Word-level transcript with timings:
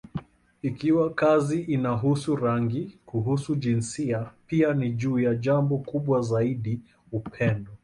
Ikiwa 0.61 1.13
kazi 1.13 1.59
inahusu 1.61 2.35
rangi, 2.35 2.97
kuhusu 3.05 3.55
jinsia, 3.55 4.31
pia 4.47 4.73
ni 4.73 4.91
juu 4.91 5.19
ya 5.19 5.35
jambo 5.35 5.77
kubwa 5.77 6.21
zaidi: 6.21 6.81
upendo. 7.11 7.71